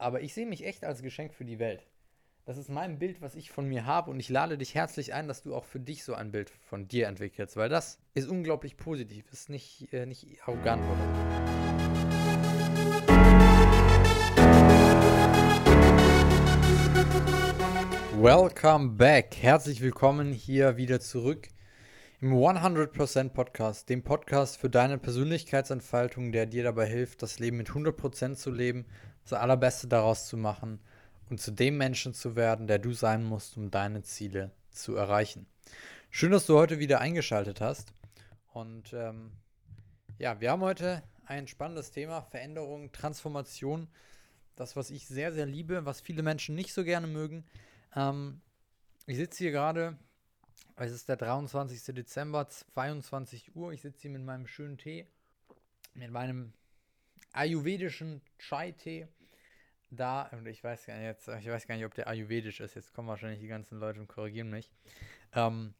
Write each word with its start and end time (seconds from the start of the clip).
aber 0.00 0.22
ich 0.22 0.32
sehe 0.32 0.46
mich 0.46 0.64
echt 0.64 0.82
als 0.82 1.02
Geschenk 1.02 1.34
für 1.34 1.44
die 1.44 1.58
Welt. 1.58 1.86
Das 2.46 2.56
ist 2.56 2.70
mein 2.70 2.98
Bild, 2.98 3.20
was 3.20 3.34
ich 3.34 3.50
von 3.50 3.66
mir 3.68 3.84
habe 3.84 4.10
und 4.10 4.18
ich 4.18 4.30
lade 4.30 4.56
dich 4.56 4.74
herzlich 4.74 5.12
ein, 5.12 5.28
dass 5.28 5.42
du 5.42 5.54
auch 5.54 5.64
für 5.64 5.78
dich 5.78 6.04
so 6.04 6.14
ein 6.14 6.32
Bild 6.32 6.48
von 6.48 6.88
dir 6.88 7.06
entwickelst, 7.06 7.56
weil 7.56 7.68
das 7.68 7.98
ist 8.14 8.26
unglaublich 8.26 8.78
positiv, 8.78 9.30
ist 9.30 9.50
nicht, 9.50 9.92
äh, 9.92 10.06
nicht 10.06 10.26
arrogant 10.42 10.82
oder. 10.82 11.04
Welcome 18.22 18.92
back. 18.96 19.36
Herzlich 19.36 19.82
willkommen 19.82 20.32
hier 20.32 20.78
wieder 20.78 21.00
zurück 21.00 21.48
im 22.22 22.34
100% 22.34 23.30
Podcast, 23.30 23.88
dem 23.88 24.02
Podcast 24.02 24.58
für 24.58 24.68
deine 24.68 24.98
Persönlichkeitsentfaltung, 24.98 26.32
der 26.32 26.44
dir 26.44 26.62
dabei 26.62 26.84
hilft, 26.84 27.22
das 27.22 27.38
Leben 27.38 27.56
mit 27.56 27.70
100% 27.70 28.34
zu 28.34 28.50
leben, 28.50 28.84
das 29.22 29.32
Allerbeste 29.32 29.88
daraus 29.88 30.26
zu 30.26 30.36
machen 30.36 30.80
und 31.30 31.40
zu 31.40 31.50
dem 31.50 31.78
Menschen 31.78 32.12
zu 32.12 32.36
werden, 32.36 32.66
der 32.66 32.78
du 32.78 32.92
sein 32.92 33.24
musst, 33.24 33.56
um 33.56 33.70
deine 33.70 34.02
Ziele 34.02 34.50
zu 34.70 34.96
erreichen. 34.96 35.46
Schön, 36.10 36.30
dass 36.30 36.44
du 36.44 36.58
heute 36.58 36.78
wieder 36.78 37.00
eingeschaltet 37.00 37.62
hast. 37.62 37.94
Und 38.52 38.92
ähm, 38.92 39.32
ja, 40.18 40.42
wir 40.42 40.50
haben 40.50 40.62
heute 40.62 41.02
ein 41.24 41.46
spannendes 41.46 41.90
Thema, 41.90 42.20
Veränderung, 42.20 42.92
Transformation. 42.92 43.88
Das, 44.56 44.76
was 44.76 44.90
ich 44.90 45.08
sehr, 45.08 45.32
sehr 45.32 45.46
liebe, 45.46 45.86
was 45.86 46.02
viele 46.02 46.22
Menschen 46.22 46.54
nicht 46.54 46.74
so 46.74 46.84
gerne 46.84 47.06
mögen. 47.06 47.46
Ähm, 47.96 48.42
ich 49.06 49.16
sitze 49.16 49.38
hier 49.38 49.52
gerade, 49.52 49.96
es 50.76 50.92
ist 50.92 51.08
der 51.08 51.16
23. 51.16 51.94
Dezember, 51.94 52.48
22 52.48 53.54
Uhr. 53.54 53.72
Ich 53.72 53.82
sitze 53.82 54.02
hier 54.02 54.10
mit 54.10 54.22
meinem 54.22 54.46
schönen 54.46 54.78
Tee, 54.78 55.06
mit 55.94 56.10
meinem 56.10 56.52
ayurvedischen 57.32 58.22
Chai-Tee 58.38 59.08
da, 59.90 60.22
und 60.32 60.46
ich 60.46 60.62
weiß 60.62 60.86
gar 60.86 60.94
nicht, 60.94 61.04
jetzt, 61.04 61.28
ich 61.28 61.48
weiß 61.48 61.66
gar 61.66 61.74
nicht, 61.74 61.84
ob 61.84 61.94
der 61.94 62.06
ayurvedisch 62.06 62.60
ist, 62.60 62.74
jetzt 62.74 62.94
kommen 62.94 63.08
wahrscheinlich 63.08 63.40
die 63.40 63.48
ganzen 63.48 63.78
Leute 63.78 64.00
und 64.00 64.06
korrigieren 64.06 64.50
mich. 64.50 64.70
Ähm, 65.34 65.74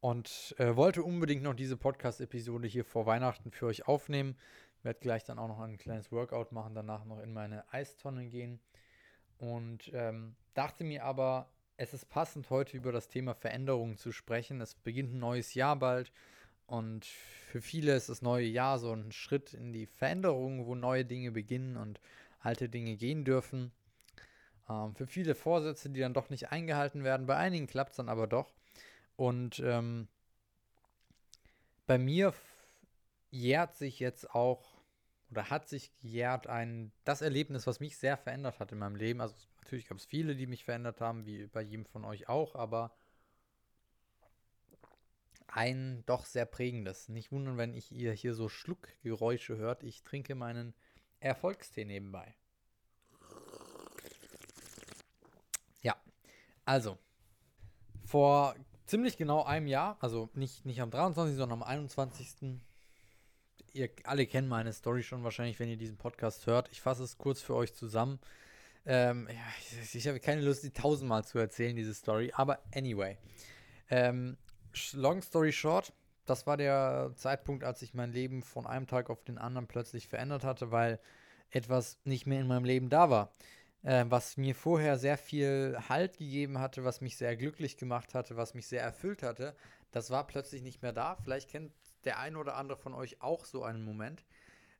und 0.00 0.54
äh, 0.58 0.76
wollte 0.76 1.02
unbedingt 1.02 1.42
noch 1.42 1.54
diese 1.54 1.76
Podcast-Episode 1.76 2.68
hier 2.68 2.84
vor 2.84 3.06
Weihnachten 3.06 3.50
für 3.50 3.66
euch 3.66 3.86
aufnehmen. 3.86 4.36
Werde 4.82 5.00
gleich 5.00 5.24
dann 5.24 5.38
auch 5.38 5.48
noch 5.48 5.60
ein 5.60 5.78
kleines 5.78 6.12
Workout 6.12 6.52
machen, 6.52 6.74
danach 6.74 7.04
noch 7.04 7.20
in 7.20 7.32
meine 7.32 7.72
Eistonne 7.72 8.26
gehen. 8.26 8.60
Und 9.38 9.90
ähm, 9.94 10.36
dachte 10.54 10.84
mir 10.84 11.04
aber, 11.04 11.50
es 11.76 11.92
ist 11.92 12.08
passend, 12.08 12.50
heute 12.50 12.76
über 12.76 12.92
das 12.92 13.08
Thema 13.08 13.34
Veränderungen 13.34 13.96
zu 13.96 14.12
sprechen. 14.12 14.60
Es 14.60 14.74
beginnt 14.74 15.14
ein 15.14 15.18
neues 15.18 15.54
Jahr 15.54 15.76
bald. 15.76 16.10
Und 16.66 17.04
für 17.04 17.60
viele 17.60 17.94
ist 17.94 18.08
das 18.08 18.22
neue 18.22 18.46
Jahr 18.46 18.78
so 18.78 18.92
ein 18.92 19.12
Schritt 19.12 19.54
in 19.54 19.72
die 19.72 19.86
Veränderung, 19.86 20.66
wo 20.66 20.74
neue 20.74 21.04
Dinge 21.04 21.30
beginnen 21.30 21.76
und 21.76 22.00
alte 22.40 22.68
Dinge 22.68 22.96
gehen 22.96 23.24
dürfen. 23.24 23.72
Ähm, 24.68 24.94
für 24.94 25.06
viele 25.06 25.34
Vorsätze, 25.34 25.90
die 25.90 26.00
dann 26.00 26.14
doch 26.14 26.30
nicht 26.30 26.50
eingehalten 26.50 27.04
werden. 27.04 27.26
Bei 27.26 27.36
einigen 27.36 27.66
klappt 27.66 27.90
es 27.90 27.96
dann 27.96 28.08
aber 28.08 28.26
doch. 28.26 28.52
Und 29.16 29.60
ähm, 29.60 30.08
bei 31.86 31.98
mir 31.98 32.34
jährt 33.30 33.76
sich 33.76 34.00
jetzt 34.00 34.34
auch 34.34 34.75
oder 35.30 35.50
hat 35.50 35.68
sich 35.68 35.92
gejährt 35.98 36.46
ein 36.46 36.92
das 37.04 37.20
Erlebnis, 37.20 37.66
was 37.66 37.80
mich 37.80 37.96
sehr 37.96 38.16
verändert 38.16 38.60
hat 38.60 38.72
in 38.72 38.78
meinem 38.78 38.96
Leben. 38.96 39.20
Also 39.20 39.34
natürlich 39.62 39.86
gab 39.86 39.98
es 39.98 40.04
viele, 40.04 40.36
die 40.36 40.46
mich 40.46 40.64
verändert 40.64 41.00
haben, 41.00 41.26
wie 41.26 41.46
bei 41.46 41.62
jedem 41.62 41.84
von 41.84 42.04
euch 42.04 42.28
auch, 42.28 42.54
aber 42.54 42.92
ein 45.48 46.04
doch 46.06 46.26
sehr 46.26 46.44
prägendes. 46.44 47.08
Nicht 47.08 47.32
wundern, 47.32 47.56
wenn 47.56 47.74
ich 47.74 47.90
ihr 47.90 48.12
hier 48.12 48.34
so 48.34 48.48
Schluckgeräusche 48.48 49.56
hört. 49.56 49.82
Ich 49.82 50.02
trinke 50.02 50.34
meinen 50.34 50.74
Erfolgstee 51.18 51.84
nebenbei. 51.84 52.34
Ja, 55.82 55.96
also 56.64 56.98
vor 58.04 58.54
ziemlich 58.86 59.16
genau 59.16 59.44
einem 59.44 59.66
Jahr, 59.66 59.96
also 60.00 60.30
nicht, 60.34 60.64
nicht 60.64 60.80
am 60.80 60.90
23., 60.90 61.36
sondern 61.36 61.62
am 61.62 61.68
21. 61.68 62.60
Ihr 63.76 63.90
alle 64.04 64.26
kennen 64.26 64.48
meine 64.48 64.72
Story 64.72 65.02
schon 65.02 65.22
wahrscheinlich, 65.22 65.60
wenn 65.60 65.68
ihr 65.68 65.76
diesen 65.76 65.98
Podcast 65.98 66.46
hört. 66.46 66.70
Ich 66.72 66.80
fasse 66.80 67.04
es 67.04 67.18
kurz 67.18 67.42
für 67.42 67.54
euch 67.54 67.74
zusammen. 67.74 68.18
Ähm, 68.86 69.28
ich, 69.82 69.94
ich 69.94 70.08
habe 70.08 70.18
keine 70.18 70.40
Lust, 70.40 70.64
die 70.64 70.70
tausendmal 70.70 71.24
zu 71.24 71.38
erzählen, 71.38 71.76
diese 71.76 71.92
Story. 71.92 72.32
Aber 72.34 72.58
anyway. 72.74 73.18
Ähm, 73.90 74.38
long 74.94 75.20
story 75.20 75.52
short, 75.52 75.92
das 76.24 76.46
war 76.46 76.56
der 76.56 77.12
Zeitpunkt, 77.16 77.64
als 77.64 77.82
ich 77.82 77.92
mein 77.92 78.12
Leben 78.12 78.42
von 78.42 78.66
einem 78.66 78.86
Tag 78.86 79.10
auf 79.10 79.22
den 79.24 79.36
anderen 79.36 79.66
plötzlich 79.66 80.08
verändert 80.08 80.42
hatte, 80.42 80.70
weil 80.70 80.98
etwas 81.50 81.98
nicht 82.04 82.26
mehr 82.26 82.40
in 82.40 82.46
meinem 82.46 82.64
Leben 82.64 82.88
da 82.88 83.10
war. 83.10 83.32
Äh, 83.82 84.06
was 84.08 84.38
mir 84.38 84.54
vorher 84.54 84.98
sehr 84.98 85.18
viel 85.18 85.76
Halt 85.88 86.16
gegeben 86.16 86.58
hatte, 86.58 86.82
was 86.84 87.02
mich 87.02 87.16
sehr 87.16 87.36
glücklich 87.36 87.76
gemacht 87.76 88.14
hatte, 88.14 88.36
was 88.36 88.54
mich 88.54 88.66
sehr 88.66 88.82
erfüllt 88.82 89.22
hatte, 89.22 89.54
das 89.92 90.10
war 90.10 90.26
plötzlich 90.26 90.62
nicht 90.62 90.82
mehr 90.82 90.92
da. 90.92 91.16
Vielleicht 91.22 91.50
kennt 91.50 91.72
der 92.06 92.18
eine 92.18 92.38
oder 92.38 92.56
andere 92.56 92.78
von 92.78 92.94
euch 92.94 93.20
auch 93.20 93.44
so 93.44 93.64
einen 93.64 93.82
Moment. 93.82 94.24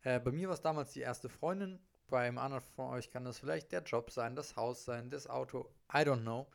Äh, 0.02 0.20
bei 0.20 0.32
mir 0.32 0.48
war 0.48 0.54
es 0.54 0.62
damals 0.62 0.92
die 0.92 1.00
erste 1.00 1.28
Freundin, 1.28 1.80
beim 2.08 2.38
anderen 2.38 2.62
von 2.62 2.90
euch 2.90 3.10
kann 3.10 3.24
das 3.24 3.38
vielleicht 3.38 3.72
der 3.72 3.82
Job 3.82 4.10
sein, 4.10 4.36
das 4.36 4.56
Haus 4.56 4.84
sein, 4.84 5.10
das 5.10 5.26
Auto, 5.26 5.68
I 5.92 5.98
don't 5.98 6.22
know. 6.22 6.46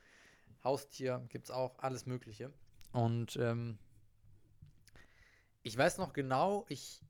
Haustier 0.64 1.24
gibt 1.28 1.46
es 1.46 1.50
auch, 1.50 1.78
alles 1.78 2.06
Mögliche. 2.06 2.52
Und 2.92 3.36
ähm, 3.36 3.78
ich 5.62 5.76
weiß 5.76 5.98
noch 5.98 6.12
genau, 6.12 6.64
ich 6.68 7.02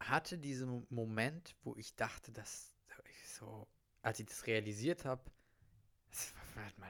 hatte 0.00 0.38
diesen 0.38 0.86
Moment, 0.90 1.56
wo 1.62 1.76
ich 1.76 1.96
dachte, 1.96 2.32
dass 2.32 2.76
ich 3.10 3.28
so, 3.28 3.66
als 4.02 4.20
ich 4.20 4.26
das 4.26 4.46
realisiert 4.46 5.04
habe, 5.04 5.22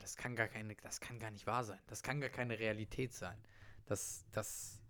das 0.01 0.17
kann 0.17 0.37
gar 0.37 0.49
keine, 0.49 0.75
das 0.77 1.01
kann 1.01 1.19
gar 1.19 1.31
nicht 1.31 1.47
wahr 1.47 1.65
sein. 1.65 1.81
Das 1.87 2.03
kann 2.03 2.21
gar 2.21 2.31
keine 2.31 2.59
Realität 2.59 3.15
sein. 3.15 3.39
Das, 3.87 4.27
das, 4.33 4.81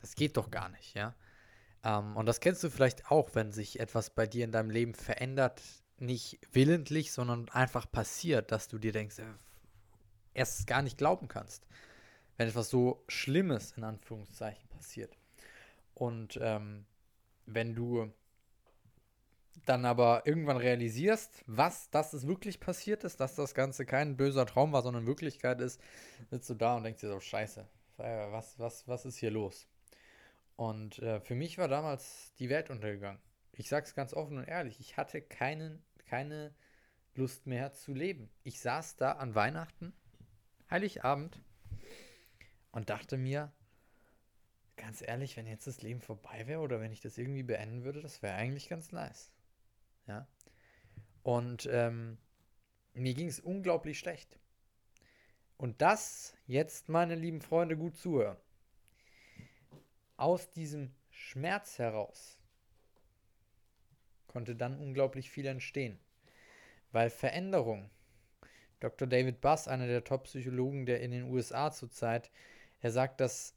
das 0.00 0.14
geht 0.14 0.36
doch 0.36 0.50
gar 0.50 0.68
nicht, 0.68 0.94
ja. 0.94 1.14
Ähm, 1.84 2.16
und 2.16 2.26
das 2.26 2.40
kennst 2.40 2.62
du 2.64 2.70
vielleicht 2.70 3.10
auch, 3.10 3.30
wenn 3.34 3.52
sich 3.52 3.80
etwas 3.80 4.10
bei 4.10 4.26
dir 4.26 4.44
in 4.44 4.52
deinem 4.52 4.70
Leben 4.70 4.94
verändert, 4.94 5.60
nicht 5.98 6.38
willentlich, 6.52 7.12
sondern 7.12 7.48
einfach 7.50 7.90
passiert, 7.90 8.50
dass 8.50 8.68
du 8.68 8.78
dir 8.78 8.92
denkst, 8.92 9.18
äh, 9.18 9.24
erst 10.32 10.66
gar 10.66 10.82
nicht 10.82 10.98
glauben 10.98 11.28
kannst. 11.28 11.66
Wenn 12.36 12.48
etwas 12.48 12.68
so 12.68 13.04
Schlimmes 13.08 13.72
in 13.76 13.84
Anführungszeichen 13.84 14.68
passiert. 14.68 15.16
Und 15.94 16.38
ähm, 16.42 16.84
wenn 17.46 17.74
du 17.74 18.12
dann 19.66 19.84
aber 19.84 20.26
irgendwann 20.26 20.56
realisierst, 20.56 21.44
was, 21.46 21.88
dass 21.90 22.12
es 22.12 22.26
wirklich 22.26 22.58
passiert 22.58 23.04
ist, 23.04 23.20
dass 23.20 23.36
das 23.36 23.54
Ganze 23.54 23.86
kein 23.86 24.16
böser 24.16 24.46
Traum 24.46 24.72
war, 24.72 24.82
sondern 24.82 25.06
Wirklichkeit 25.06 25.60
ist, 25.60 25.80
sitzt 26.30 26.50
du 26.50 26.54
da 26.54 26.76
und 26.76 26.82
denkst 26.82 27.00
dir 27.00 27.08
so, 27.08 27.20
scheiße, 27.20 27.66
was, 27.96 28.58
was, 28.58 28.86
was 28.88 29.06
ist 29.06 29.16
hier 29.16 29.30
los? 29.30 29.68
Und 30.56 30.98
äh, 31.00 31.20
für 31.20 31.34
mich 31.34 31.58
war 31.58 31.68
damals 31.68 32.32
die 32.38 32.48
Welt 32.48 32.70
untergegangen. 32.70 33.20
Ich 33.52 33.68
sag's 33.68 33.94
ganz 33.94 34.14
offen 34.14 34.38
und 34.38 34.44
ehrlich, 34.44 34.80
ich 34.80 34.96
hatte 34.96 35.22
keinen, 35.22 35.84
keine 36.06 36.54
Lust 37.14 37.46
mehr 37.46 37.72
zu 37.72 37.94
leben. 37.94 38.30
Ich 38.42 38.60
saß 38.60 38.96
da 38.96 39.12
an 39.12 39.34
Weihnachten, 39.34 39.92
Heiligabend, 40.70 41.40
und 42.72 42.90
dachte 42.90 43.16
mir, 43.16 43.52
ganz 44.76 45.00
ehrlich, 45.00 45.36
wenn 45.36 45.46
jetzt 45.46 45.66
das 45.68 45.82
Leben 45.82 46.00
vorbei 46.00 46.48
wäre 46.48 46.60
oder 46.60 46.80
wenn 46.80 46.90
ich 46.90 47.00
das 47.00 47.18
irgendwie 47.18 47.44
beenden 47.44 47.84
würde, 47.84 48.02
das 48.02 48.20
wäre 48.20 48.34
eigentlich 48.34 48.68
ganz 48.68 48.90
nice. 48.90 49.30
Ja. 50.08 50.26
Und 51.22 51.68
ähm, 51.70 52.18
mir 52.92 53.14
ging 53.14 53.28
es 53.28 53.38
unglaublich 53.38 53.98
schlecht. 53.98 54.40
Und 55.56 55.80
das 55.82 56.36
jetzt, 56.46 56.88
meine 56.88 57.14
lieben 57.14 57.40
Freunde, 57.40 57.76
gut 57.76 57.96
zuhören. 57.96 58.36
Aus 60.16 60.50
diesem 60.52 60.94
Schmerz 61.10 61.78
heraus 61.78 62.38
konnte 64.28 64.56
dann 64.56 64.78
unglaublich 64.78 65.30
viel 65.30 65.46
entstehen. 65.46 65.98
Weil 66.92 67.10
Veränderung, 67.10 67.90
Dr. 68.80 69.08
David 69.08 69.40
Buss, 69.40 69.68
einer 69.68 69.86
der 69.86 70.04
Top-Psychologen 70.04 70.86
der 70.86 71.00
in 71.00 71.10
den 71.10 71.24
USA 71.24 71.70
zurzeit, 71.70 72.30
er 72.80 72.90
sagt, 72.90 73.20
dass 73.20 73.54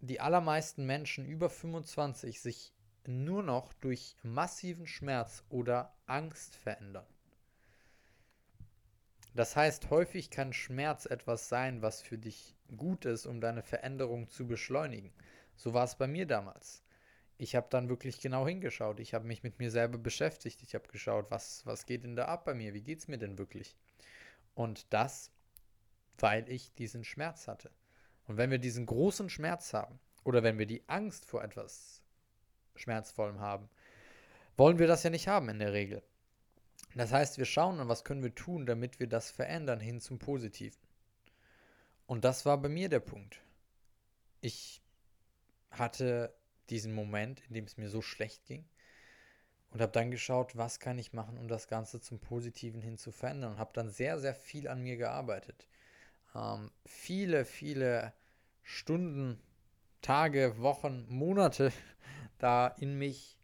die 0.00 0.20
allermeisten 0.20 0.86
Menschen 0.86 1.26
über 1.26 1.50
25 1.50 2.40
sich 2.40 2.72
nur 3.06 3.42
noch 3.42 3.72
durch 3.74 4.16
massiven 4.22 4.86
Schmerz 4.86 5.44
oder 5.50 5.94
Angst 6.06 6.56
verändern. 6.56 7.06
Das 9.34 9.54
heißt, 9.56 9.90
häufig 9.90 10.30
kann 10.30 10.52
Schmerz 10.52 11.06
etwas 11.06 11.48
sein, 11.48 11.82
was 11.82 12.02
für 12.02 12.18
dich 12.18 12.56
gut 12.76 13.04
ist, 13.04 13.26
um 13.26 13.40
deine 13.40 13.62
Veränderung 13.62 14.28
zu 14.28 14.46
beschleunigen. 14.46 15.12
So 15.60 15.74
war 15.74 15.84
es 15.84 15.94
bei 15.94 16.06
mir 16.06 16.26
damals. 16.26 16.82
Ich 17.36 17.54
habe 17.54 17.66
dann 17.68 17.90
wirklich 17.90 18.18
genau 18.18 18.46
hingeschaut. 18.46 18.98
Ich 18.98 19.12
habe 19.12 19.26
mich 19.26 19.42
mit 19.42 19.58
mir 19.58 19.70
selber 19.70 19.98
beschäftigt. 19.98 20.62
Ich 20.62 20.74
habe 20.74 20.88
geschaut, 20.88 21.30
was, 21.30 21.66
was 21.66 21.84
geht 21.84 22.02
denn 22.02 22.16
da 22.16 22.24
ab 22.24 22.46
bei 22.46 22.54
mir? 22.54 22.72
Wie 22.72 22.80
geht 22.80 23.00
es 23.00 23.08
mir 23.08 23.18
denn 23.18 23.36
wirklich? 23.36 23.76
Und 24.54 24.90
das, 24.90 25.30
weil 26.18 26.48
ich 26.48 26.72
diesen 26.72 27.04
Schmerz 27.04 27.46
hatte. 27.46 27.70
Und 28.26 28.38
wenn 28.38 28.50
wir 28.50 28.58
diesen 28.58 28.86
großen 28.86 29.28
Schmerz 29.28 29.74
haben 29.74 30.00
oder 30.24 30.42
wenn 30.42 30.58
wir 30.58 30.64
die 30.64 30.82
Angst 30.88 31.26
vor 31.26 31.44
etwas 31.44 32.02
Schmerzvollem 32.74 33.40
haben, 33.40 33.68
wollen 34.56 34.78
wir 34.78 34.86
das 34.86 35.02
ja 35.02 35.10
nicht 35.10 35.28
haben 35.28 35.50
in 35.50 35.58
der 35.58 35.74
Regel. 35.74 36.02
Das 36.94 37.12
heißt, 37.12 37.36
wir 37.36 37.44
schauen, 37.44 37.86
was 37.86 38.04
können 38.04 38.22
wir 38.22 38.34
tun, 38.34 38.64
damit 38.64 38.98
wir 38.98 39.08
das 39.08 39.30
verändern 39.30 39.80
hin 39.80 40.00
zum 40.00 40.18
Positiven. 40.18 40.80
Und 42.06 42.24
das 42.24 42.46
war 42.46 42.56
bei 42.56 42.70
mir 42.70 42.88
der 42.88 43.00
Punkt. 43.00 43.42
Ich 44.40 44.80
hatte 45.70 46.34
diesen 46.68 46.92
Moment, 46.92 47.42
in 47.48 47.54
dem 47.54 47.64
es 47.64 47.76
mir 47.76 47.88
so 47.88 48.02
schlecht 48.02 48.46
ging 48.46 48.64
und 49.70 49.80
habe 49.80 49.92
dann 49.92 50.10
geschaut, 50.10 50.56
was 50.56 50.80
kann 50.80 50.98
ich 50.98 51.12
machen, 51.12 51.38
um 51.38 51.48
das 51.48 51.68
Ganze 51.68 52.00
zum 52.00 52.18
Positiven 52.18 52.80
hin 52.80 52.98
zu 52.98 53.12
verändern 53.12 53.52
und 53.52 53.58
habe 53.58 53.72
dann 53.72 53.90
sehr, 53.90 54.18
sehr 54.18 54.34
viel 54.34 54.68
an 54.68 54.82
mir 54.82 54.96
gearbeitet. 54.96 55.68
Ähm, 56.34 56.70
viele, 56.86 57.44
viele 57.44 58.12
Stunden, 58.62 59.40
Tage, 60.02 60.58
Wochen, 60.58 61.06
Monate 61.08 61.72
da 62.38 62.68
in 62.68 62.98
mich 62.98 63.38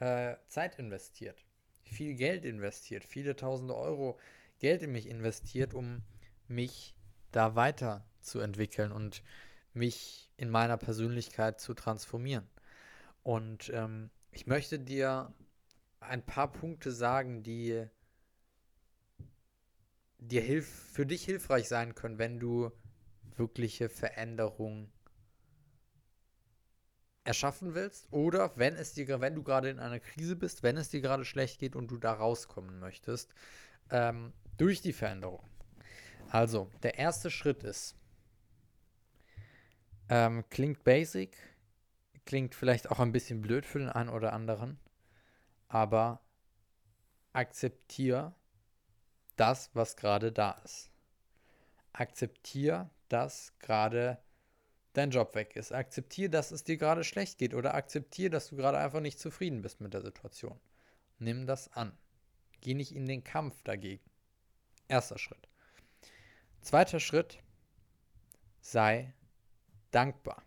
äh, 0.00 0.36
Zeit 0.48 0.78
investiert, 0.78 1.44
viel 1.84 2.14
Geld 2.14 2.44
investiert, 2.44 3.04
viele 3.04 3.36
tausende 3.36 3.76
Euro 3.76 4.18
Geld 4.58 4.82
in 4.82 4.92
mich 4.92 5.08
investiert, 5.08 5.74
um 5.74 6.02
mich 6.48 6.94
da 7.30 7.54
weiterzuentwickeln 7.54 8.92
und 8.92 9.22
mich 9.74 10.30
in 10.36 10.50
meiner 10.50 10.76
Persönlichkeit 10.76 11.60
zu 11.60 11.74
transformieren. 11.74 12.48
Und 13.22 13.70
ähm, 13.74 14.10
ich 14.30 14.46
möchte 14.46 14.78
dir 14.78 15.32
ein 16.00 16.24
paar 16.24 16.50
Punkte 16.50 16.92
sagen, 16.92 17.42
die 17.42 17.86
dir 20.18 20.40
hilf 20.40 20.66
für 20.66 21.06
dich 21.06 21.24
hilfreich 21.24 21.68
sein 21.68 21.94
können, 21.94 22.18
wenn 22.18 22.38
du 22.38 22.70
wirkliche 23.36 23.88
Veränderungen 23.88 24.92
erschaffen 27.24 27.74
willst 27.74 28.08
oder 28.12 28.56
wenn 28.56 28.74
es 28.74 28.94
dir, 28.94 29.20
wenn 29.20 29.34
du 29.34 29.42
gerade 29.42 29.70
in 29.70 29.78
einer 29.78 30.00
Krise 30.00 30.36
bist, 30.36 30.62
wenn 30.62 30.76
es 30.76 30.90
dir 30.90 31.00
gerade 31.00 31.24
schlecht 31.24 31.60
geht 31.60 31.76
und 31.76 31.90
du 31.90 31.98
da 31.98 32.12
rauskommen 32.12 32.78
möchtest, 32.80 33.32
ähm, 33.90 34.32
durch 34.56 34.80
die 34.80 34.92
Veränderung. 34.92 35.48
Also, 36.30 36.70
der 36.82 36.98
erste 36.98 37.30
Schritt 37.30 37.62
ist, 37.62 37.96
ähm, 40.12 40.44
klingt 40.50 40.84
basic, 40.84 41.38
klingt 42.26 42.54
vielleicht 42.54 42.90
auch 42.90 42.98
ein 42.98 43.12
bisschen 43.12 43.40
blöd 43.40 43.64
für 43.64 43.78
den 43.78 43.88
einen 43.88 44.10
oder 44.10 44.34
anderen, 44.34 44.78
aber 45.68 46.20
akzeptiere 47.32 48.34
das, 49.36 49.70
was 49.72 49.96
gerade 49.96 50.30
da 50.30 50.50
ist. 50.64 50.90
Akzeptiere, 51.94 52.90
dass 53.08 53.54
gerade 53.58 54.18
dein 54.92 55.12
Job 55.12 55.34
weg 55.34 55.56
ist. 55.56 55.72
Akzeptiere, 55.72 56.28
dass 56.28 56.50
es 56.50 56.62
dir 56.62 56.76
gerade 56.76 57.04
schlecht 57.04 57.38
geht 57.38 57.54
oder 57.54 57.72
akzeptiere, 57.72 58.28
dass 58.28 58.50
du 58.50 58.56
gerade 58.56 58.76
einfach 58.76 59.00
nicht 59.00 59.18
zufrieden 59.18 59.62
bist 59.62 59.80
mit 59.80 59.94
der 59.94 60.02
Situation. 60.02 60.60
Nimm 61.20 61.46
das 61.46 61.72
an. 61.72 61.96
Geh 62.60 62.74
nicht 62.74 62.94
in 62.94 63.06
den 63.06 63.24
Kampf 63.24 63.62
dagegen. 63.62 64.04
Erster 64.88 65.16
Schritt. 65.16 65.48
Zweiter 66.60 67.00
Schritt, 67.00 67.38
sei 68.60 69.14
dankbar. 69.92 70.42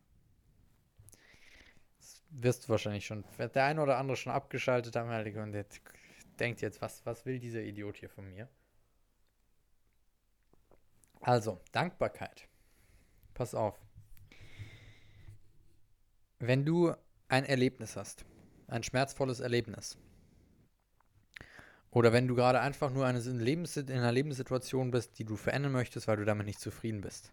Das 1.98 2.24
wirst 2.30 2.66
du 2.66 2.70
wahrscheinlich 2.70 3.06
schon, 3.06 3.24
der 3.38 3.64
eine 3.64 3.82
oder 3.82 3.98
andere 3.98 4.18
schon 4.18 4.34
abgeschaltet 4.34 4.96
haben 4.96 5.10
und 5.38 5.52
der 5.54 5.66
denkt 6.40 6.62
jetzt, 6.62 6.82
was, 6.82 7.06
was 7.06 7.26
will 7.26 7.40
dieser 7.40 7.62
Idiot 7.62 7.98
hier 7.98 8.10
von 8.10 8.28
mir? 8.30 8.50
Also, 11.22 11.62
Dankbarkeit. 11.72 12.48
Pass 13.34 13.56
auf. 13.56 13.80
Wenn 16.40 16.66
du 16.66 16.94
ein 17.30 17.46
Erlebnis 17.46 17.96
hast, 17.96 18.26
ein 18.68 18.84
schmerzvolles 18.84 19.40
Erlebnis, 19.40 19.98
oder 21.90 22.12
wenn 22.12 22.28
du 22.28 22.36
gerade 22.36 22.60
einfach 22.60 22.92
nur 22.92 23.10
in 23.10 23.16
einer 23.16 24.12
Lebenssituation 24.12 24.92
bist, 24.92 25.18
die 25.18 25.24
du 25.24 25.38
verändern 25.38 25.72
möchtest, 25.72 26.10
weil 26.10 26.18
du 26.18 26.26
damit 26.26 26.46
nicht 26.46 26.60
zufrieden 26.60 27.00
bist, 27.00 27.32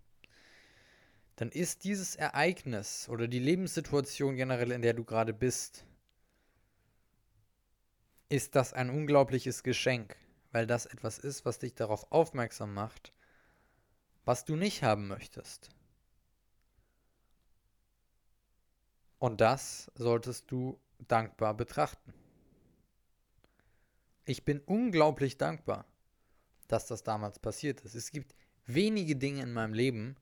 dann 1.36 1.50
ist 1.50 1.84
dieses 1.84 2.16
Ereignis 2.16 3.08
oder 3.08 3.26
die 3.26 3.38
Lebenssituation 3.38 4.36
generell, 4.36 4.70
in 4.70 4.82
der 4.82 4.94
du 4.94 5.04
gerade 5.04 5.32
bist, 5.32 5.84
ist 8.28 8.54
das 8.54 8.72
ein 8.72 8.90
unglaubliches 8.90 9.62
Geschenk, 9.62 10.16
weil 10.52 10.66
das 10.66 10.86
etwas 10.86 11.18
ist, 11.18 11.44
was 11.44 11.58
dich 11.58 11.74
darauf 11.74 12.10
aufmerksam 12.12 12.74
macht, 12.74 13.12
was 14.24 14.44
du 14.44 14.56
nicht 14.56 14.82
haben 14.82 15.08
möchtest. 15.08 15.70
Und 19.18 19.40
das 19.40 19.90
solltest 19.94 20.50
du 20.50 20.80
dankbar 20.98 21.54
betrachten. 21.54 22.12
Ich 24.24 24.44
bin 24.44 24.60
unglaublich 24.60 25.38
dankbar, 25.38 25.84
dass 26.68 26.86
das 26.86 27.02
damals 27.02 27.38
passiert 27.38 27.80
ist. 27.82 27.94
Es 27.94 28.10
gibt 28.12 28.34
wenige 28.66 29.16
Dinge 29.16 29.42
in 29.42 29.52
meinem 29.52 29.74
Leben, 29.74 30.16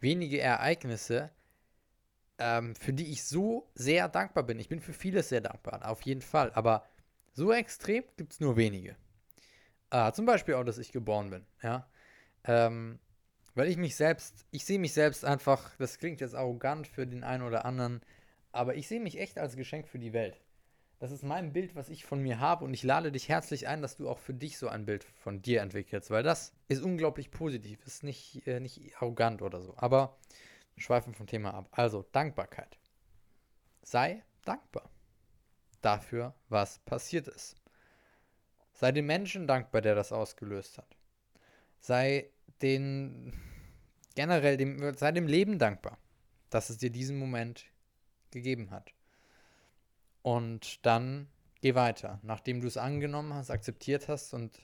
wenige 0.00 0.40
Ereignisse, 0.40 1.30
ähm, 2.38 2.74
für 2.74 2.92
die 2.92 3.12
ich 3.12 3.24
so 3.24 3.70
sehr 3.74 4.08
dankbar 4.08 4.44
bin. 4.44 4.58
Ich 4.58 4.68
bin 4.68 4.80
für 4.80 4.92
vieles 4.92 5.28
sehr 5.28 5.40
dankbar, 5.40 5.88
auf 5.88 6.02
jeden 6.02 6.22
Fall. 6.22 6.50
Aber 6.52 6.84
so 7.32 7.52
extrem 7.52 8.04
gibt 8.16 8.32
es 8.32 8.40
nur 8.40 8.56
wenige. 8.56 8.96
Äh, 9.90 10.12
zum 10.12 10.26
Beispiel 10.26 10.54
auch, 10.54 10.64
dass 10.64 10.78
ich 10.78 10.92
geboren 10.92 11.30
bin. 11.30 11.46
Ja. 11.62 11.88
Ähm, 12.44 12.98
weil 13.54 13.68
ich 13.68 13.76
mich 13.76 13.96
selbst, 13.96 14.46
ich 14.50 14.64
sehe 14.64 14.78
mich 14.78 14.94
selbst 14.94 15.24
einfach, 15.24 15.76
das 15.78 15.98
klingt 15.98 16.20
jetzt 16.20 16.34
arrogant 16.34 16.86
für 16.86 17.06
den 17.06 17.24
einen 17.24 17.42
oder 17.42 17.64
anderen, 17.64 18.00
aber 18.52 18.76
ich 18.76 18.88
sehe 18.88 19.00
mich 19.00 19.18
echt 19.18 19.38
als 19.38 19.56
Geschenk 19.56 19.88
für 19.88 19.98
die 19.98 20.12
Welt. 20.12 20.40
Das 21.00 21.12
ist 21.12 21.24
mein 21.24 21.54
Bild, 21.54 21.74
was 21.74 21.88
ich 21.88 22.04
von 22.04 22.20
mir 22.20 22.40
habe 22.40 22.62
und 22.62 22.74
ich 22.74 22.82
lade 22.82 23.10
dich 23.10 23.30
herzlich 23.30 23.66
ein, 23.66 23.80
dass 23.80 23.96
du 23.96 24.06
auch 24.06 24.18
für 24.18 24.34
dich 24.34 24.58
so 24.58 24.68
ein 24.68 24.84
Bild 24.84 25.02
von 25.02 25.40
dir 25.40 25.62
entwickelst, 25.62 26.10
weil 26.10 26.22
das 26.22 26.52
ist 26.68 26.82
unglaublich 26.82 27.30
positiv, 27.30 27.84
ist 27.86 28.04
nicht, 28.04 28.46
äh, 28.46 28.60
nicht 28.60 28.94
arrogant 28.98 29.40
oder 29.40 29.62
so. 29.62 29.74
Aber 29.78 30.18
wir 30.74 30.82
schweifen 30.82 31.14
vom 31.14 31.26
Thema 31.26 31.54
ab. 31.54 31.70
Also 31.72 32.04
Dankbarkeit. 32.12 32.78
Sei 33.82 34.22
dankbar 34.44 34.90
dafür, 35.80 36.34
was 36.50 36.80
passiert 36.80 37.28
ist. 37.28 37.56
Sei 38.74 38.92
dem 38.92 39.06
Menschen 39.06 39.46
dankbar, 39.46 39.80
der 39.80 39.94
das 39.94 40.12
ausgelöst 40.12 40.76
hat. 40.76 40.98
Sei 41.78 42.28
den 42.60 43.32
generell 44.14 44.58
dem, 44.58 44.94
sei 44.94 45.12
dem 45.12 45.26
Leben 45.26 45.58
dankbar, 45.58 45.96
dass 46.50 46.68
es 46.68 46.76
dir 46.76 46.90
diesen 46.90 47.18
Moment 47.18 47.64
gegeben 48.30 48.70
hat. 48.70 48.92
Und 50.22 50.84
dann 50.84 51.28
geh 51.60 51.74
weiter. 51.74 52.20
Nachdem 52.22 52.60
du 52.60 52.66
es 52.66 52.76
angenommen 52.76 53.34
hast, 53.34 53.50
akzeptiert 53.50 54.08
hast 54.08 54.34
und 54.34 54.58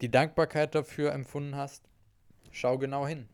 die 0.00 0.10
Dankbarkeit 0.10 0.74
dafür 0.74 1.12
empfunden 1.12 1.56
hast, 1.56 1.88
schau 2.50 2.78
genau 2.78 3.06
hin. 3.06 3.28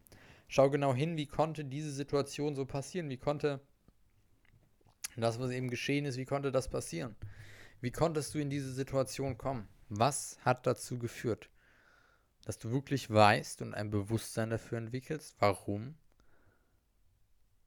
Schau 0.49 0.71
genau 0.71 0.95
hin, 0.95 1.17
wie 1.17 1.27
konnte 1.27 1.65
diese 1.65 1.91
Situation 1.91 2.55
so 2.55 2.65
passieren? 2.65 3.11
Wie 3.11 3.19
konnte 3.19 3.61
das, 5.17 5.39
was 5.39 5.51
eben 5.51 5.69
geschehen 5.69 6.05
ist, 6.05 6.17
wie 6.17 6.25
konnte 6.25 6.53
das 6.53 6.69
passieren? 6.69 7.17
Wie 7.81 7.91
konntest 7.91 8.35
du 8.35 8.39
in 8.39 8.51
diese 8.51 8.73
Situation 8.73 9.37
kommen? 9.37 9.69
Was 9.89 10.39
hat 10.45 10.67
dazu 10.67 10.99
geführt, 10.99 11.51
dass 12.45 12.59
du 12.59 12.71
wirklich 12.71 13.11
weißt 13.11 13.63
und 13.63 13.75
ein 13.75 13.91
Bewusstsein 13.91 14.51
dafür 14.51 14.79
entwickelst, 14.79 15.37
warum 15.39 15.97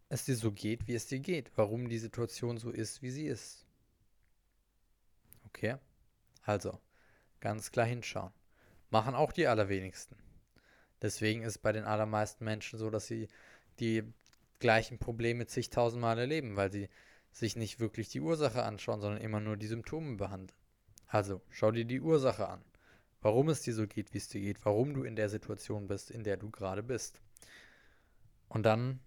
es 0.09 0.25
dir 0.25 0.35
so 0.35 0.51
geht, 0.51 0.87
wie 0.87 0.93
es 0.95 1.07
dir 1.07 1.19
geht, 1.19 1.51
warum 1.55 1.87
die 1.87 1.99
Situation 1.99 2.57
so 2.57 2.71
ist, 2.71 3.01
wie 3.01 3.11
sie 3.11 3.27
ist? 3.27 3.65
Okay? 5.55 5.77
Also, 6.43 6.79
ganz 7.39 7.71
klar 7.71 7.85
hinschauen. 7.85 8.33
Machen 8.89 9.15
auch 9.15 9.31
die 9.31 9.47
allerwenigsten. 9.47 10.17
Deswegen 11.01 11.43
ist 11.43 11.59
bei 11.59 11.71
den 11.71 11.85
allermeisten 11.85 12.43
Menschen 12.43 12.77
so, 12.77 12.89
dass 12.89 13.07
sie 13.07 13.27
die 13.79 14.03
gleichen 14.59 14.99
Probleme 14.99 15.47
zigtausendmal 15.47 16.19
erleben, 16.19 16.55
weil 16.55 16.71
sie 16.71 16.89
sich 17.31 17.55
nicht 17.55 17.79
wirklich 17.79 18.09
die 18.09 18.21
Ursache 18.21 18.63
anschauen, 18.63 19.01
sondern 19.01 19.21
immer 19.21 19.39
nur 19.39 19.57
die 19.57 19.67
Symptome 19.67 20.17
behandeln. 20.17 20.57
Also, 21.07 21.41
schau 21.49 21.71
dir 21.71 21.85
die 21.85 22.01
Ursache 22.01 22.47
an. 22.47 22.63
Warum 23.21 23.49
es 23.49 23.61
dir 23.61 23.73
so 23.73 23.87
geht, 23.87 24.13
wie 24.13 24.17
es 24.17 24.29
dir 24.29 24.41
geht, 24.41 24.63
warum 24.65 24.93
du 24.93 25.03
in 25.03 25.15
der 25.15 25.29
Situation 25.29 25.87
bist, 25.87 26.11
in 26.11 26.23
der 26.23 26.37
du 26.37 26.49
gerade 26.49 26.83
bist. 26.83 27.21
Und 28.49 28.63
dann 28.63 28.99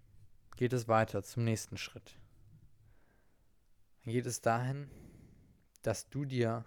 geht 0.56 0.72
es 0.72 0.88
weiter 0.88 1.22
zum 1.22 1.44
nächsten 1.44 1.76
Schritt. 1.76 2.18
Dann 4.04 4.12
geht 4.12 4.26
es 4.26 4.40
dahin, 4.40 4.88
dass 5.84 6.08
du 6.08 6.24
dir 6.24 6.64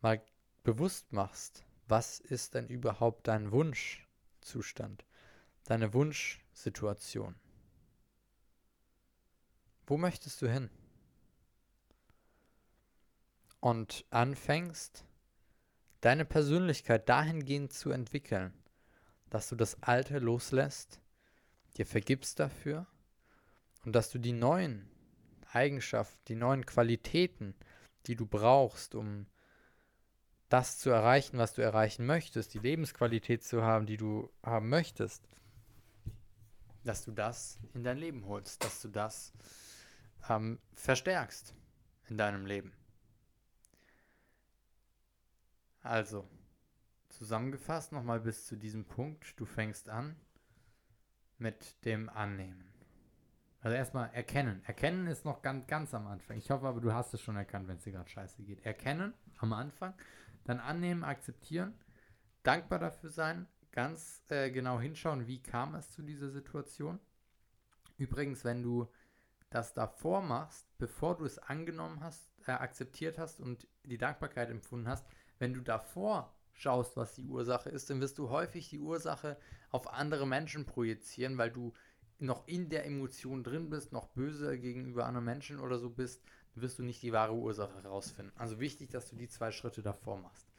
mal 0.00 0.22
bewusst 0.62 1.12
machst, 1.12 1.64
was 1.88 2.20
ist 2.20 2.54
denn 2.54 2.68
überhaupt 2.68 3.26
dein 3.26 3.50
Wunschzustand, 3.50 5.04
deine 5.64 5.92
Wunschsituation. 5.92 7.34
Wo 9.86 9.98
möchtest 9.98 10.40
du 10.40 10.50
hin? 10.50 10.70
Und 13.58 14.04
anfängst, 14.10 15.04
deine 16.00 16.24
Persönlichkeit 16.24 17.08
dahingehend 17.08 17.72
zu 17.72 17.90
entwickeln, 17.90 18.54
dass 19.30 19.48
du 19.48 19.56
das 19.56 19.82
Alte 19.82 20.20
loslässt, 20.20 21.00
dir 21.76 21.86
vergibst 21.86 22.38
dafür 22.38 22.86
und 23.84 23.94
dass 23.94 24.10
du 24.10 24.18
die 24.18 24.32
neuen 24.32 24.91
Eigenschaften, 25.54 26.20
die 26.28 26.34
neuen 26.34 26.66
Qualitäten, 26.66 27.54
die 28.06 28.16
du 28.16 28.26
brauchst, 28.26 28.94
um 28.94 29.26
das 30.48 30.78
zu 30.78 30.90
erreichen, 30.90 31.38
was 31.38 31.54
du 31.54 31.62
erreichen 31.62 32.04
möchtest, 32.04 32.54
die 32.54 32.58
Lebensqualität 32.58 33.42
zu 33.42 33.62
haben, 33.62 33.86
die 33.86 33.96
du 33.96 34.30
haben 34.42 34.68
möchtest, 34.68 35.26
dass 36.84 37.04
du 37.04 37.12
das 37.12 37.58
in 37.74 37.84
dein 37.84 37.96
Leben 37.96 38.26
holst, 38.26 38.62
dass 38.62 38.82
du 38.82 38.88
das 38.88 39.32
ähm, 40.28 40.58
verstärkst 40.74 41.54
in 42.08 42.18
deinem 42.18 42.44
Leben. 42.44 42.72
Also, 45.82 46.28
zusammengefasst 47.08 47.92
nochmal 47.92 48.20
bis 48.20 48.46
zu 48.46 48.56
diesem 48.56 48.84
Punkt, 48.84 49.38
du 49.40 49.44
fängst 49.44 49.88
an 49.88 50.16
mit 51.38 51.84
dem 51.84 52.08
Annehmen. 52.08 52.72
Also 53.62 53.76
erstmal 53.76 54.10
erkennen. 54.12 54.60
Erkennen 54.66 55.06
ist 55.06 55.24
noch 55.24 55.40
ganz, 55.40 55.68
ganz 55.68 55.94
am 55.94 56.08
Anfang. 56.08 56.36
Ich 56.36 56.50
hoffe 56.50 56.66
aber, 56.66 56.80
du 56.80 56.92
hast 56.92 57.14
es 57.14 57.20
schon 57.20 57.36
erkannt, 57.36 57.68
wenn 57.68 57.76
es 57.76 57.84
dir 57.84 57.92
gerade 57.92 58.10
scheiße 58.10 58.42
geht. 58.42 58.66
Erkennen 58.66 59.14
am 59.38 59.52
Anfang, 59.52 59.94
dann 60.44 60.58
annehmen, 60.58 61.04
akzeptieren, 61.04 61.72
dankbar 62.42 62.80
dafür 62.80 63.10
sein, 63.10 63.46
ganz 63.70 64.24
äh, 64.28 64.50
genau 64.50 64.80
hinschauen, 64.80 65.28
wie 65.28 65.40
kam 65.40 65.76
es 65.76 65.92
zu 65.92 66.02
dieser 66.02 66.30
Situation. 66.30 66.98
Übrigens, 67.98 68.44
wenn 68.44 68.64
du 68.64 68.90
das 69.48 69.74
davor 69.74 70.22
machst, 70.22 70.66
bevor 70.78 71.16
du 71.16 71.24
es 71.24 71.38
angenommen 71.38 72.02
hast, 72.02 72.28
äh, 72.48 72.50
akzeptiert 72.50 73.16
hast 73.16 73.38
und 73.38 73.68
die 73.84 73.98
Dankbarkeit 73.98 74.50
empfunden 74.50 74.88
hast, 74.88 75.06
wenn 75.38 75.54
du 75.54 75.60
davor 75.60 76.34
schaust, 76.52 76.96
was 76.96 77.14
die 77.14 77.26
Ursache 77.26 77.70
ist, 77.70 77.88
dann 77.90 78.00
wirst 78.00 78.18
du 78.18 78.28
häufig 78.28 78.70
die 78.70 78.80
Ursache 78.80 79.38
auf 79.70 79.92
andere 79.92 80.26
Menschen 80.26 80.66
projizieren, 80.66 81.38
weil 81.38 81.50
du 81.50 81.72
noch 82.22 82.46
in 82.46 82.68
der 82.68 82.86
Emotion 82.86 83.44
drin 83.44 83.70
bist, 83.70 83.92
noch 83.92 84.08
böse 84.08 84.58
gegenüber 84.58 85.06
anderen 85.06 85.24
Menschen 85.24 85.60
oder 85.60 85.78
so 85.78 85.90
bist, 85.90 86.22
wirst 86.54 86.78
du 86.78 86.82
nicht 86.82 87.02
die 87.02 87.12
wahre 87.12 87.34
Ursache 87.34 87.82
herausfinden. 87.82 88.32
Also 88.36 88.60
wichtig, 88.60 88.90
dass 88.90 89.08
du 89.08 89.16
die 89.16 89.28
zwei 89.28 89.50
Schritte 89.50 89.82
davor 89.82 90.18
machst. 90.18 90.52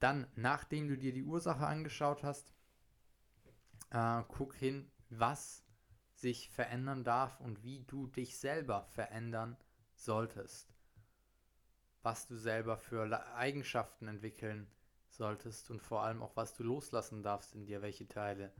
Dann, 0.00 0.26
nachdem 0.36 0.88
du 0.88 0.96
dir 0.96 1.12
die 1.12 1.24
Ursache 1.24 1.66
angeschaut 1.66 2.22
hast, 2.22 2.52
äh, 3.90 4.22
guck 4.28 4.54
hin, 4.54 4.90
was 5.10 5.64
sich 6.14 6.50
verändern 6.50 7.04
darf 7.04 7.40
und 7.40 7.62
wie 7.62 7.84
du 7.86 8.06
dich 8.06 8.38
selber 8.38 8.84
verändern 8.84 9.56
solltest. 9.94 10.74
Was 12.02 12.26
du 12.26 12.36
selber 12.36 12.76
für 12.76 13.34
Eigenschaften 13.34 14.08
entwickeln 14.08 14.70
solltest 15.08 15.70
und 15.70 15.82
vor 15.82 16.02
allem 16.02 16.22
auch, 16.22 16.36
was 16.36 16.54
du 16.54 16.62
loslassen 16.62 17.22
darfst 17.22 17.54
in 17.54 17.66
dir, 17.66 17.82
welche 17.82 18.06
Teile, 18.06 18.52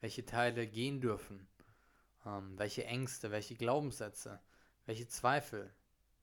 welche 0.00 0.24
Teile 0.24 0.66
gehen 0.66 1.00
dürfen, 1.00 1.48
ähm, 2.26 2.58
welche 2.58 2.84
Ängste, 2.84 3.30
welche 3.30 3.54
Glaubenssätze, 3.54 4.40
welche 4.86 5.08
Zweifel 5.08 5.72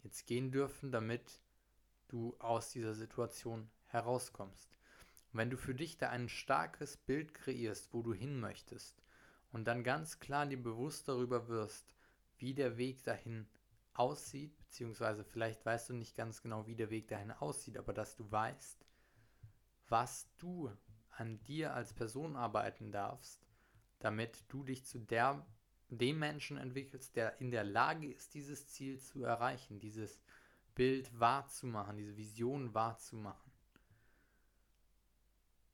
jetzt 0.03 0.25
gehen 0.27 0.51
dürfen, 0.51 0.91
damit 0.91 1.39
du 2.07 2.35
aus 2.39 2.71
dieser 2.71 2.93
Situation 2.93 3.69
herauskommst. 3.85 4.77
Und 5.31 5.39
wenn 5.39 5.49
du 5.49 5.57
für 5.57 5.75
dich 5.75 5.97
da 5.97 6.09
ein 6.09 6.29
starkes 6.29 6.97
Bild 6.97 7.33
kreierst, 7.33 7.93
wo 7.93 8.01
du 8.01 8.13
hin 8.13 8.39
möchtest, 8.39 9.03
und 9.51 9.65
dann 9.65 9.83
ganz 9.83 10.19
klar 10.19 10.45
dir 10.45 10.61
bewusst 10.61 11.07
darüber 11.07 11.47
wirst, 11.47 11.93
wie 12.37 12.53
der 12.53 12.77
Weg 12.77 13.03
dahin 13.03 13.47
aussieht, 13.93 14.57
beziehungsweise 14.59 15.23
vielleicht 15.23 15.65
weißt 15.65 15.89
du 15.89 15.93
nicht 15.93 16.15
ganz 16.15 16.41
genau, 16.41 16.67
wie 16.67 16.75
der 16.75 16.89
Weg 16.89 17.07
dahin 17.07 17.31
aussieht, 17.31 17.77
aber 17.77 17.93
dass 17.93 18.15
du 18.15 18.29
weißt, 18.29 18.85
was 19.89 20.29
du 20.37 20.71
an 21.09 21.41
dir 21.43 21.73
als 21.73 21.93
Person 21.93 22.35
arbeiten 22.35 22.91
darfst, 22.91 23.47
damit 23.99 24.43
du 24.49 24.63
dich 24.63 24.85
zu 24.85 24.99
der, 24.99 25.45
dem 25.89 26.19
Menschen 26.19 26.57
entwickelst, 26.57 27.15
der 27.15 27.39
in 27.39 27.51
der 27.51 27.63
Lage 27.63 28.11
ist, 28.11 28.33
dieses 28.33 28.67
Ziel 28.67 28.99
zu 28.99 29.23
erreichen, 29.23 29.79
dieses 29.79 30.19
Bild 30.75 31.19
wahrzumachen, 31.19 31.97
diese 31.97 32.17
Vision 32.17 32.73
wahrzumachen. 32.73 33.51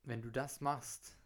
Wenn 0.04 0.22
du 0.22 0.30
das 0.30 0.62
machst, 0.62 1.18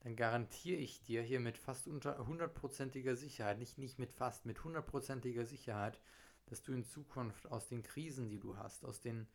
dann 0.00 0.16
garantiere 0.16 0.80
ich 0.80 1.02
dir 1.02 1.22
hier 1.22 1.40
mit 1.40 1.58
fast 1.58 1.86
hundertprozentiger 1.86 3.16
Sicherheit, 3.16 3.58
nicht, 3.58 3.78
nicht 3.78 3.98
mit 3.98 4.12
fast, 4.12 4.46
mit 4.46 4.62
hundertprozentiger 4.62 5.44
Sicherheit, 5.44 5.98
dass 6.46 6.62
du 6.62 6.72
in 6.72 6.84
Zukunft 6.84 7.50
aus 7.50 7.68
den 7.68 7.82
Krisen, 7.82 8.28
die 8.28 8.38
du 8.38 8.56
hast, 8.56 8.84
aus 8.84 9.00
den 9.00 9.26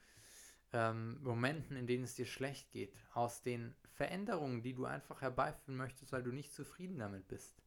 ähm, 0.73 1.21
Momenten, 1.21 1.75
in 1.75 1.87
denen 1.87 2.03
es 2.03 2.15
dir 2.15 2.25
schlecht 2.25 2.71
geht, 2.71 2.95
aus 3.13 3.41
den 3.41 3.75
Veränderungen, 3.93 4.61
die 4.61 4.73
du 4.73 4.85
einfach 4.85 5.21
herbeiführen 5.21 5.75
möchtest, 5.75 6.11
weil 6.11 6.23
du 6.23 6.31
nicht 6.31 6.53
zufrieden 6.53 6.99
damit 6.99 7.27
bist, 7.27 7.60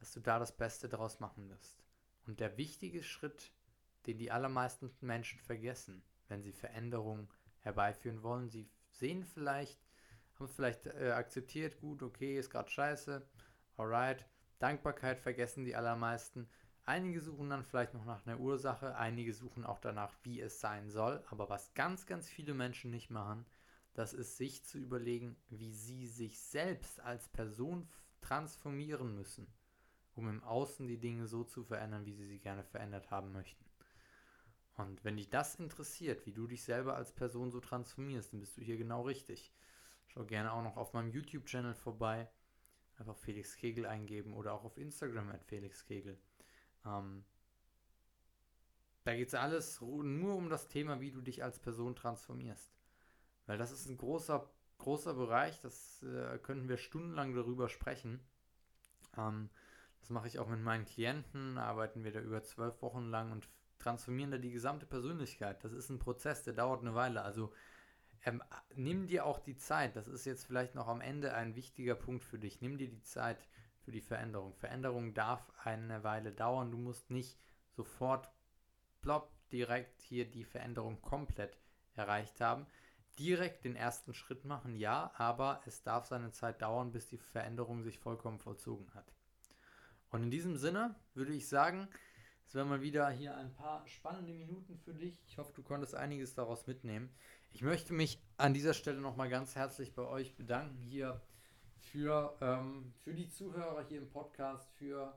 dass 0.00 0.12
du 0.12 0.20
da 0.20 0.40
das 0.40 0.56
Beste 0.56 0.88
daraus 0.88 1.20
machen 1.20 1.48
wirst. 1.48 1.84
Und 2.26 2.40
der 2.40 2.56
wichtige 2.56 3.04
Schritt, 3.04 3.52
den 4.06 4.18
die 4.18 4.32
allermeisten 4.32 4.90
Menschen 5.00 5.38
vergessen, 5.38 6.02
wenn 6.26 6.42
sie 6.42 6.52
Veränderungen 6.52 7.28
herbeiführen 7.60 8.22
wollen, 8.24 8.48
sie 8.48 8.68
sehen 8.90 9.24
vielleicht, 9.24 9.78
haben 10.34 10.48
vielleicht 10.48 10.86
äh, 10.86 11.12
akzeptiert, 11.12 11.78
gut, 11.80 12.02
okay, 12.02 12.36
ist 12.36 12.50
gerade 12.50 12.70
scheiße, 12.70 13.24
alright, 13.76 14.26
Dankbarkeit 14.58 15.20
vergessen 15.20 15.64
die 15.64 15.76
allermeisten 15.76 16.48
Einige 16.90 17.20
suchen 17.20 17.50
dann 17.50 17.62
vielleicht 17.62 17.94
noch 17.94 18.04
nach 18.04 18.26
einer 18.26 18.40
Ursache, 18.40 18.96
einige 18.96 19.32
suchen 19.32 19.64
auch 19.64 19.78
danach, 19.78 20.12
wie 20.24 20.40
es 20.40 20.60
sein 20.60 20.90
soll. 20.90 21.22
Aber 21.30 21.48
was 21.48 21.72
ganz, 21.74 22.04
ganz 22.04 22.28
viele 22.28 22.52
Menschen 22.52 22.90
nicht 22.90 23.10
machen, 23.10 23.46
das 23.94 24.12
ist 24.12 24.36
sich 24.36 24.64
zu 24.64 24.78
überlegen, 24.78 25.36
wie 25.50 25.72
sie 25.72 26.08
sich 26.08 26.40
selbst 26.40 27.00
als 27.00 27.28
Person 27.28 27.88
transformieren 28.22 29.14
müssen, 29.14 29.46
um 30.14 30.28
im 30.28 30.42
Außen 30.42 30.86
die 30.86 30.98
Dinge 30.98 31.26
so 31.26 31.44
zu 31.44 31.64
verändern, 31.64 32.06
wie 32.06 32.14
sie 32.14 32.26
sie 32.26 32.38
gerne 32.38 32.64
verändert 32.64 33.10
haben 33.10 33.32
möchten. 33.32 33.64
Und 34.76 35.04
wenn 35.04 35.16
dich 35.16 35.28
das 35.28 35.56
interessiert, 35.56 36.24
wie 36.26 36.32
du 36.32 36.46
dich 36.46 36.64
selber 36.64 36.96
als 36.96 37.12
Person 37.12 37.50
so 37.50 37.60
transformierst, 37.60 38.32
dann 38.32 38.40
bist 38.40 38.56
du 38.56 38.62
hier 38.62 38.76
genau 38.76 39.02
richtig. 39.02 39.52
Schau 40.08 40.24
gerne 40.24 40.52
auch 40.52 40.62
noch 40.62 40.76
auf 40.76 40.92
meinem 40.92 41.10
YouTube-Channel 41.10 41.74
vorbei. 41.74 42.28
Einfach 42.98 43.16
Felix 43.16 43.56
Kegel 43.56 43.86
eingeben 43.86 44.34
oder 44.34 44.52
auch 44.52 44.64
auf 44.64 44.76
Instagram 44.76 45.30
at 45.30 45.44
Felix 45.44 45.84
Kegel. 45.84 46.18
Ähm, 46.84 47.24
da 49.04 49.14
geht 49.14 49.28
es 49.28 49.34
alles 49.34 49.80
nur 49.80 50.34
um 50.34 50.50
das 50.50 50.68
Thema, 50.68 51.00
wie 51.00 51.10
du 51.10 51.20
dich 51.20 51.42
als 51.42 51.58
Person 51.58 51.94
transformierst. 51.96 52.72
Weil 53.46 53.58
das 53.58 53.72
ist 53.72 53.86
ein 53.86 53.96
großer, 53.96 54.48
großer 54.78 55.14
Bereich, 55.14 55.60
das 55.60 56.02
äh, 56.02 56.38
könnten 56.38 56.68
wir 56.68 56.76
stundenlang 56.76 57.34
darüber 57.34 57.68
sprechen. 57.68 58.20
Ähm, 59.16 59.50
das 60.00 60.10
mache 60.10 60.26
ich 60.26 60.38
auch 60.38 60.48
mit 60.48 60.60
meinen 60.60 60.84
Klienten, 60.84 61.58
arbeiten 61.58 62.04
wir 62.04 62.12
da 62.12 62.20
über 62.20 62.42
zwölf 62.42 62.80
Wochen 62.82 63.10
lang 63.10 63.32
und 63.32 63.48
transformieren 63.78 64.30
da 64.30 64.38
die 64.38 64.50
gesamte 64.50 64.86
Persönlichkeit. 64.86 65.62
Das 65.64 65.72
ist 65.72 65.88
ein 65.90 65.98
Prozess, 65.98 66.42
der 66.42 66.52
dauert 66.52 66.80
eine 66.82 66.94
Weile. 66.94 67.22
Also 67.22 67.52
ähm, 68.24 68.42
nimm 68.74 69.06
dir 69.06 69.24
auch 69.24 69.38
die 69.38 69.56
Zeit, 69.56 69.96
das 69.96 70.08
ist 70.08 70.26
jetzt 70.26 70.44
vielleicht 70.44 70.74
noch 70.74 70.88
am 70.88 71.00
Ende 71.00 71.34
ein 71.34 71.54
wichtiger 71.54 71.94
Punkt 71.94 72.24
für 72.24 72.38
dich. 72.38 72.60
Nimm 72.60 72.76
dir 72.76 72.88
die 72.88 73.02
Zeit, 73.02 73.38
für 73.80 73.92
die 73.92 74.00
Veränderung. 74.00 74.54
Veränderung 74.54 75.14
darf 75.14 75.52
eine 75.64 76.04
Weile 76.04 76.32
dauern. 76.32 76.70
Du 76.70 76.78
musst 76.78 77.10
nicht 77.10 77.38
sofort 77.70 78.30
plopp 79.00 79.32
direkt 79.50 80.02
hier 80.02 80.30
die 80.30 80.44
Veränderung 80.44 81.00
komplett 81.02 81.58
erreicht 81.94 82.40
haben. 82.40 82.66
Direkt 83.18 83.64
den 83.64 83.76
ersten 83.76 84.14
Schritt 84.14 84.44
machen, 84.44 84.76
ja, 84.76 85.12
aber 85.16 85.60
es 85.66 85.82
darf 85.82 86.06
seine 86.06 86.30
Zeit 86.30 86.62
dauern, 86.62 86.92
bis 86.92 87.08
die 87.08 87.18
Veränderung 87.18 87.82
sich 87.82 87.98
vollkommen 87.98 88.38
vollzogen 88.38 88.94
hat. 88.94 89.12
Und 90.10 90.24
in 90.24 90.30
diesem 90.30 90.56
Sinne 90.56 90.94
würde 91.14 91.32
ich 91.32 91.48
sagen, 91.48 91.88
es 92.46 92.54
wären 92.54 92.68
mal 92.68 92.82
wieder 92.82 93.08
hier 93.10 93.36
ein 93.36 93.52
paar 93.52 93.86
spannende 93.86 94.32
Minuten 94.32 94.76
für 94.78 94.92
dich. 94.92 95.22
Ich 95.26 95.38
hoffe, 95.38 95.52
du 95.54 95.62
konntest 95.62 95.94
einiges 95.94 96.34
daraus 96.34 96.66
mitnehmen. 96.66 97.08
Ich 97.52 97.62
möchte 97.62 97.92
mich 97.92 98.20
an 98.36 98.54
dieser 98.54 98.74
Stelle 98.74 99.00
nochmal 99.00 99.28
ganz 99.28 99.54
herzlich 99.54 99.94
bei 99.94 100.02
euch 100.02 100.34
bedanken 100.34 100.82
hier 100.82 101.20
für, 101.78 102.36
ähm, 102.40 102.92
für 103.02 103.14
die 103.14 103.28
Zuhörer 103.28 103.84
hier 103.86 103.98
im 103.98 104.10
Podcast, 104.10 104.68
für 104.72 105.16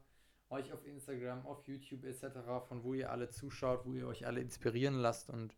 euch 0.50 0.72
auf 0.72 0.86
Instagram, 0.86 1.46
auf 1.46 1.68
YouTube 1.68 2.06
etc., 2.06 2.38
von 2.68 2.84
wo 2.84 2.94
ihr 2.94 3.12
alle 3.12 3.30
zuschaut, 3.30 3.86
wo 3.86 3.94
ihr 3.94 4.08
euch 4.08 4.28
alle 4.28 4.40
inspirieren 4.40 5.00
lasst 5.00 5.30
und 5.30 5.56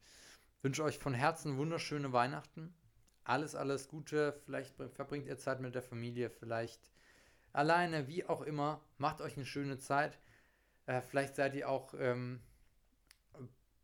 wünsche 0.62 0.84
euch 0.84 0.98
von 0.98 1.14
Herzen 1.14 1.58
wunderschöne 1.58 2.14
Weihnachten. 2.14 2.74
Alles, 3.26 3.56
alles 3.56 3.90
Gute. 3.90 4.40
Vielleicht 4.46 4.74
verbringt 4.76 5.28
ihr 5.28 5.38
Zeit 5.38 5.60
mit 5.60 5.76
der 5.76 5.82
Familie, 5.82 6.30
vielleicht 6.30 6.95
alleine, 7.56 8.08
wie 8.08 8.26
auch 8.26 8.42
immer. 8.42 8.82
Macht 8.98 9.22
euch 9.22 9.36
eine 9.36 9.46
schöne 9.46 9.78
Zeit. 9.78 10.20
Äh, 10.86 11.02
vielleicht 11.02 11.36
seid 11.36 11.56
ihr 11.56 11.70
auch 11.70 11.94
ähm, 11.98 12.42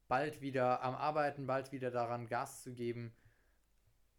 bald 0.07 0.41
wieder 0.41 0.83
am 0.83 0.95
Arbeiten, 0.95 1.47
bald 1.47 1.71
wieder 1.71 1.89
daran, 1.89 2.27
Gas 2.27 2.63
zu 2.63 2.73
geben, 2.73 3.13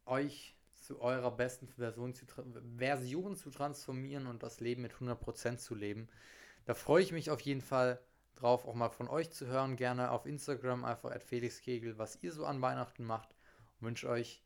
euch 0.06 0.56
zu 0.75 1.00
eurer 1.00 1.30
besten 1.30 1.68
Version 1.68 2.14
zu, 2.14 2.26
Version 2.76 3.37
zu 3.37 3.50
transformieren 3.50 4.26
und 4.26 4.42
das 4.42 4.61
Leben 4.61 4.82
mit 4.82 4.94
100% 4.94 5.59
zu 5.59 5.75
leben. 5.75 6.09
Da 6.64 6.75
freue 6.75 7.02
ich 7.02 7.12
mich 7.12 7.30
auf 7.30 7.40
jeden 7.40 7.61
Fall 7.61 8.00
drauf, 8.37 8.66
auch 8.66 8.75
mal 8.75 8.88
von 8.88 9.09
euch 9.09 9.30
zu 9.30 9.47
hören. 9.47 9.76
Gerne 9.76 10.11
auf 10.11 10.26
Instagram 10.26 10.85
einfach 10.85 11.11
at 11.11 11.23
Felix 11.23 11.61
Kegel, 11.61 11.99
was 11.99 12.23
ihr 12.23 12.32
so 12.32 12.47
an 12.47 12.62
Weihnachten 12.62 13.04
macht. 13.04 13.35
Und 13.80 13.87
wünsche 13.87 14.09
euch 14.09 14.42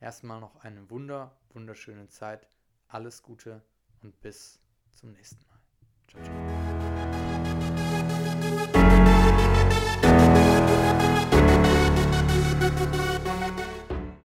erstmal 0.00 0.40
noch 0.40 0.56
eine 0.56 0.90
wunder, 0.90 1.38
wunderschöne 1.50 2.08
Zeit. 2.08 2.48
Alles 2.88 3.22
Gute 3.22 3.62
und 4.02 4.20
bis 4.20 4.58
zum 4.94 5.12
nächsten 5.12 5.44
Mal. 5.48 5.60
Ciao, 6.08 6.22
ciao. 6.22 6.57